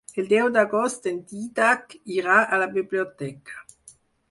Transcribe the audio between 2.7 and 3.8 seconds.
biblioteca.